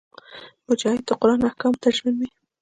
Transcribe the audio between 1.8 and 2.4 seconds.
ته ژمن وي.